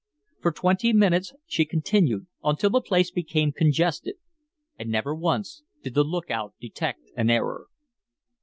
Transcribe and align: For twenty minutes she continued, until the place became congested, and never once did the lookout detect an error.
For 0.41 0.51
twenty 0.51 0.93
minutes 0.93 1.31
she 1.45 1.63
continued, 1.63 2.25
until 2.43 2.71
the 2.71 2.81
place 2.81 3.11
became 3.11 3.51
congested, 3.51 4.15
and 4.79 4.89
never 4.89 5.13
once 5.13 5.61
did 5.83 5.93
the 5.93 6.03
lookout 6.03 6.55
detect 6.59 7.11
an 7.15 7.29
error. 7.29 7.67